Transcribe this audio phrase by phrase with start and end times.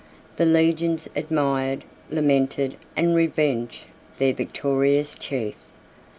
[0.37, 3.83] The legions admired, lamented, and revenged
[4.17, 5.53] their victorious chief.